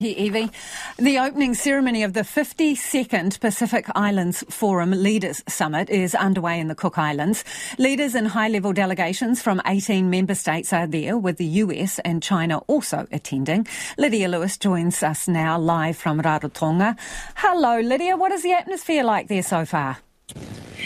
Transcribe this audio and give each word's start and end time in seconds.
Hey, 0.00 0.10
Evie. 0.10 0.48
The 0.96 1.18
opening 1.18 1.54
ceremony 1.54 2.04
of 2.04 2.12
the 2.12 2.20
52nd 2.20 3.40
Pacific 3.40 3.86
Islands 3.96 4.44
Forum 4.48 4.92
Leaders 4.92 5.42
Summit 5.48 5.90
is 5.90 6.14
underway 6.14 6.60
in 6.60 6.68
the 6.68 6.76
Cook 6.76 6.98
Islands. 6.98 7.42
Leaders 7.78 8.14
and 8.14 8.28
high 8.28 8.46
level 8.46 8.72
delegations 8.72 9.42
from 9.42 9.60
18 9.66 10.08
member 10.08 10.36
states 10.36 10.72
are 10.72 10.86
there, 10.86 11.18
with 11.18 11.38
the 11.38 11.46
US 11.64 11.98
and 12.04 12.22
China 12.22 12.58
also 12.68 13.08
attending. 13.10 13.66
Lydia 13.96 14.28
Lewis 14.28 14.56
joins 14.56 15.02
us 15.02 15.26
now 15.26 15.58
live 15.58 15.96
from 15.96 16.22
Rarotonga. 16.22 16.96
Hello, 17.34 17.80
Lydia. 17.80 18.16
What 18.16 18.30
is 18.30 18.44
the 18.44 18.52
atmosphere 18.52 19.02
like 19.02 19.26
there 19.26 19.42
so 19.42 19.64
far? 19.64 19.98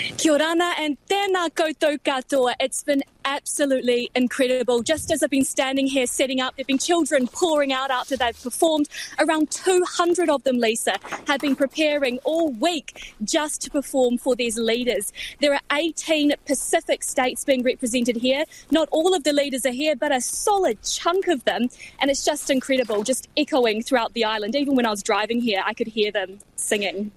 Kia 0.00 0.32
ora 0.32 0.72
and 0.78 0.96
tēnā 1.08 1.50
koutou 1.50 1.98
katoa. 1.98 2.54
It's 2.58 2.82
been 2.82 3.02
absolutely 3.26 4.10
incredible. 4.14 4.82
Just 4.82 5.10
as 5.10 5.22
I've 5.22 5.28
been 5.30 5.44
standing 5.44 5.86
here 5.86 6.06
setting 6.06 6.40
up, 6.40 6.56
there 6.56 6.62
have 6.62 6.68
been 6.68 6.78
children 6.78 7.26
pouring 7.26 7.72
out 7.72 7.90
after 7.90 8.16
they've 8.16 8.42
performed. 8.42 8.88
Around 9.18 9.50
200 9.50 10.30
of 10.30 10.42
them, 10.44 10.58
Lisa, 10.58 10.94
have 11.26 11.40
been 11.40 11.54
preparing 11.54 12.18
all 12.24 12.50
week 12.50 13.14
just 13.24 13.60
to 13.62 13.70
perform 13.70 14.16
for 14.16 14.34
these 14.34 14.56
leaders. 14.56 15.12
There 15.40 15.52
are 15.52 15.60
18 15.72 16.32
Pacific 16.46 17.02
states 17.02 17.44
being 17.44 17.62
represented 17.62 18.16
here. 18.16 18.44
Not 18.70 18.88
all 18.92 19.14
of 19.14 19.24
the 19.24 19.34
leaders 19.34 19.66
are 19.66 19.72
here, 19.72 19.96
but 19.96 20.12
a 20.12 20.20
solid 20.22 20.82
chunk 20.82 21.28
of 21.28 21.44
them. 21.44 21.68
And 21.98 22.10
it's 22.10 22.24
just 22.24 22.50
incredible, 22.50 23.02
just 23.02 23.28
echoing 23.36 23.82
throughout 23.82 24.14
the 24.14 24.24
island. 24.24 24.56
Even 24.56 24.76
when 24.76 24.86
I 24.86 24.90
was 24.90 25.02
driving 25.02 25.42
here, 25.42 25.62
I 25.64 25.74
could 25.74 25.88
hear 25.88 26.10
them 26.10 26.38
singing. 26.56 27.12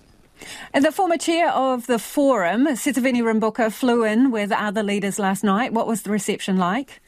And 0.74 0.84
the 0.84 0.92
former 0.92 1.18
chair 1.18 1.50
of 1.52 1.88
the 1.88 2.00
forum, 2.00 2.68
Sitiveni 2.68 3.22
Rabuka, 3.22 3.72
flew 3.72 4.04
in 4.04 4.32
with 4.32 4.52
other 4.52 4.84
leaders 4.84 5.20
last 5.20 5.44
night. 5.44 5.74
What 5.74 5.88
was 5.88 6.04
the 6.04 6.10
reception 6.12 6.58
like? 6.58 7.02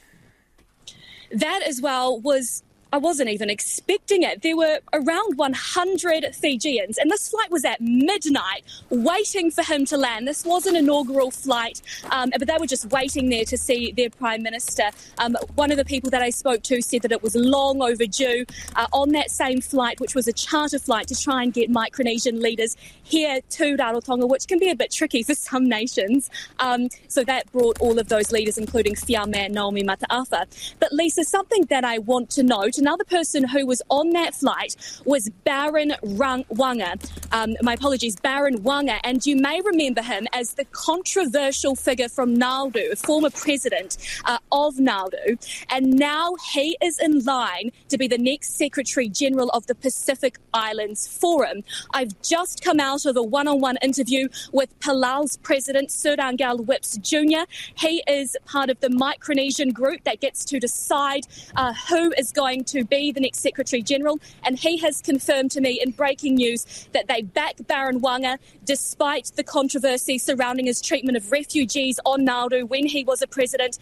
That 1.31 1.61
as 1.67 1.81
well 1.81 2.19
was 2.19 2.63
I 2.93 2.97
wasn't 2.97 3.29
even 3.29 3.49
expecting 3.49 4.23
it. 4.23 4.41
There 4.41 4.55
were 4.55 4.79
around 4.93 5.37
100 5.37 6.35
Fijians, 6.35 6.97
and 6.97 7.11
this 7.11 7.29
flight 7.29 7.51
was 7.51 7.65
at 7.65 7.81
midnight 7.81 8.63
waiting 8.89 9.51
for 9.51 9.63
him 9.63 9.85
to 9.85 9.97
land. 9.97 10.27
This 10.27 10.45
was 10.45 10.65
an 10.65 10.75
inaugural 10.75 11.31
flight, 11.31 11.81
um, 12.11 12.31
but 12.37 12.47
they 12.47 12.57
were 12.59 12.67
just 12.67 12.85
waiting 12.91 13.29
there 13.29 13.45
to 13.45 13.57
see 13.57 13.91
their 13.91 14.09
Prime 14.09 14.43
Minister. 14.43 14.91
Um, 15.17 15.35
one 15.55 15.71
of 15.71 15.77
the 15.77 15.85
people 15.85 16.09
that 16.11 16.21
I 16.21 16.29
spoke 16.29 16.63
to 16.63 16.81
said 16.81 17.01
that 17.01 17.11
it 17.11 17.21
was 17.21 17.35
long 17.35 17.81
overdue 17.81 18.45
uh, 18.75 18.87
on 18.93 19.09
that 19.11 19.31
same 19.31 19.61
flight, 19.61 19.99
which 19.99 20.15
was 20.15 20.27
a 20.27 20.33
charter 20.33 20.79
flight 20.79 21.07
to 21.07 21.21
try 21.21 21.43
and 21.43 21.53
get 21.53 21.69
Micronesian 21.69 22.41
leaders 22.41 22.77
here 23.03 23.41
to 23.49 23.75
Rarotonga, 23.75 24.27
which 24.29 24.47
can 24.47 24.59
be 24.59 24.69
a 24.69 24.75
bit 24.75 24.91
tricky 24.91 25.23
for 25.23 25.35
some 25.35 25.67
nations. 25.67 26.29
Um, 26.59 26.89
so 27.07 27.23
that 27.23 27.51
brought 27.51 27.79
all 27.79 27.99
of 27.99 28.07
those 28.07 28.31
leaders, 28.31 28.57
including 28.57 28.95
Fiamē 28.95 29.51
Naomi 29.51 29.83
Mataafa. 29.83 30.45
But 30.79 30.91
Lisa, 30.93 31.23
something 31.23 31.65
that 31.65 31.83
I 31.83 31.99
want 31.99 32.29
to 32.31 32.43
note, 32.43 32.77
another 32.85 33.03
person 33.05 33.47
who 33.47 33.65
was 33.65 33.81
on 33.89 34.11
that 34.11 34.35
flight 34.35 34.75
was 35.05 35.27
Baron 35.43 35.93
Waqa. 36.03 36.91
Um, 37.31 37.55
my 37.63 37.73
apologies, 37.73 38.15
Baron 38.15 38.59
Waqa. 38.59 38.99
And 39.03 39.25
you 39.25 39.35
may 39.37 39.59
remember 39.61 40.03
him 40.03 40.27
as 40.33 40.53
the 40.53 40.65
controversial 40.65 41.75
figure 41.75 42.09
from 42.09 42.35
Nauru, 42.35 42.95
former 42.95 43.31
president 43.31 43.97
uh, 44.25 44.37
of 44.51 44.79
Nauru. 44.79 45.37
And 45.71 45.93
now 45.95 46.35
he 46.53 46.77
is 46.79 46.99
in 46.99 47.25
line 47.25 47.71
to 47.89 47.97
be 47.97 48.07
the 48.07 48.19
next 48.19 48.55
Secretary 48.55 49.09
General 49.09 49.49
of 49.49 49.65
the 49.65 49.73
Pacific 49.73 50.37
Islands 50.53 51.07
Forum. 51.07 51.63
I've 51.91 52.21
just 52.21 52.63
come 52.63 52.79
out 52.79 53.07
of 53.07 53.17
a 53.17 53.23
one 53.23 53.47
on 53.47 53.61
one 53.61 53.77
interview 53.81 54.27
with 54.51 54.79
Palau's 54.79 55.37
president, 55.37 55.89
Surangel 55.89 56.63
Whipps 56.63 56.97
Jr. 56.97 57.49
He 57.73 58.03
is 58.07 58.37
part 58.45 58.69
of 58.69 58.79
the 58.81 58.89
Micronesian 58.89 59.73
group 59.73 60.03
that 60.03 60.21
gets 60.21 60.45
to 60.45 60.59
decide 60.59 61.23
uh, 61.55 61.73
who 61.89 62.13
is 62.15 62.31
going 62.31 62.63
to 62.67 62.83
be 62.83 63.11
the 63.11 63.19
next 63.19 63.39
Secretary 63.39 63.81
General, 63.81 64.19
and 64.43 64.57
he 64.57 64.77
has 64.77 65.01
confirmed 65.01 65.51
to 65.51 65.61
me 65.61 65.79
in 65.83 65.91
breaking 65.91 66.35
news 66.35 66.87
that 66.93 67.07
they 67.07 67.21
back 67.21 67.55
Baron 67.67 68.01
Waqa 68.01 68.37
despite 68.63 69.31
the 69.35 69.43
controversy 69.43 70.17
surrounding 70.17 70.65
his 70.65 70.81
treatment 70.81 71.17
of 71.17 71.31
refugees 71.31 71.99
on 72.05 72.23
Nauru 72.23 72.65
when 72.65 72.85
he 72.85 73.03
was 73.03 73.21
a 73.21 73.27
president. 73.27 73.77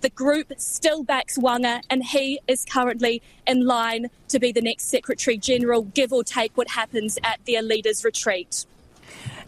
The 0.00 0.10
group 0.10 0.52
still 0.58 1.02
backs 1.02 1.36
Waqa, 1.36 1.82
and 1.90 2.04
he 2.04 2.40
is 2.46 2.64
currently 2.64 3.20
in 3.46 3.66
line 3.66 4.10
to 4.28 4.38
be 4.38 4.52
the 4.52 4.60
next 4.60 4.84
Secretary 4.84 5.36
General, 5.36 5.82
give 5.82 6.12
or 6.12 6.22
take 6.22 6.56
what 6.56 6.68
happens 6.68 7.18
at 7.24 7.40
their 7.46 7.62
leaders' 7.62 8.04
retreat. 8.04 8.64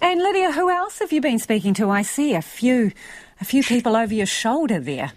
And 0.03 0.21
Lydia, 0.21 0.53
who 0.53 0.71
else 0.71 0.99
have 0.99 1.13
you 1.13 1.21
been 1.21 1.39
speaking 1.39 1.75
to? 1.75 1.91
I 1.91 2.03
see 2.03 2.35
a 2.35 2.43
few, 2.43 2.91
a 3.41 3.45
few 3.45 3.63
people 3.63 3.95
over 3.95 4.15
your 4.15 4.27
shoulder 4.27 4.81
there. 4.81 5.13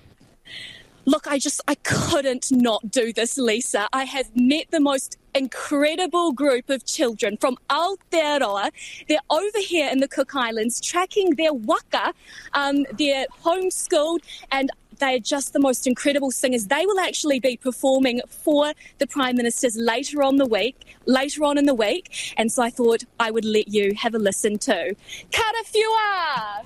Look, 1.06 1.28
I 1.28 1.38
just, 1.38 1.60
I 1.68 1.76
couldn't 1.76 2.50
not 2.50 2.90
do 2.90 3.12
this, 3.12 3.38
Lisa. 3.38 3.90
I 3.92 4.06
have 4.06 4.32
met 4.36 4.68
the 4.72 4.80
most 4.80 5.18
incredible 5.36 6.32
group 6.32 6.70
of 6.70 6.86
children 6.86 7.36
from 7.38 7.58
Aotearoa. 7.70 8.72
They're 9.10 9.20
over 9.30 9.60
here 9.60 9.90
in 9.92 10.00
the 10.00 10.08
Cook 10.08 10.34
Islands 10.34 10.80
tracking 10.80 11.36
their 11.36 11.54
waka. 11.54 12.14
Um, 12.54 12.86
they're 12.98 13.26
homeschooled 13.44 14.20
and 14.52 14.72
they 15.00 15.16
are 15.16 15.20
just 15.20 15.52
the 15.52 15.60
most 15.60 15.88
incredible 15.88 16.32
singers. 16.32 16.68
They 16.68 16.86
will 16.86 17.00
actually 17.00 17.42
be 17.42 17.58
performing 17.58 18.22
for 18.30 18.72
the 19.00 19.08
Prime 19.08 19.36
Ministers 19.36 19.76
later 19.76 20.24
on 20.24 20.38
the 20.38 20.46
week, 20.46 20.86
later 21.06 21.44
on 21.44 21.58
in 21.58 21.66
the 21.66 21.76
week. 21.76 22.34
And 22.38 22.50
so 22.50 22.64
I 22.64 22.70
thought 22.70 23.04
I 23.20 23.30
would 23.30 23.44
let 23.44 23.68
you 23.68 23.94
have 23.98 24.16
a 24.16 24.20
listen 24.20 24.58
to. 24.60 24.96
Karafiua! 25.32 26.64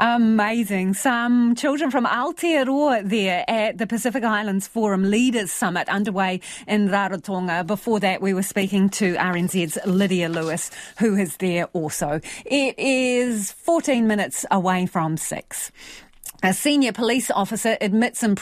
Amazing. 0.00 0.94
Some 0.94 1.56
children 1.56 1.90
from 1.90 2.06
Aotearoa 2.06 3.08
there 3.08 3.44
at 3.48 3.78
the 3.78 3.86
Pacific 3.86 4.22
Islands 4.22 4.68
Forum 4.68 5.10
Leaders 5.10 5.50
Summit 5.50 5.88
underway 5.88 6.40
in 6.68 6.88
Rarotonga. 6.88 7.66
Before 7.66 7.98
that, 7.98 8.22
we 8.22 8.32
were 8.32 8.44
speaking 8.44 8.90
to 8.90 9.16
RNZ's 9.16 9.76
Lydia 9.86 10.28
Lewis, 10.28 10.70
who 10.98 11.16
is 11.16 11.36
there 11.38 11.64
also. 11.72 12.20
It 12.44 12.78
is 12.78 13.50
14 13.50 14.06
minutes 14.06 14.46
away 14.52 14.86
from 14.86 15.16
six. 15.16 15.72
A 16.44 16.54
senior 16.54 16.92
police 16.92 17.32
officer 17.32 17.76
admits 17.80 18.22
improvement 18.22 18.38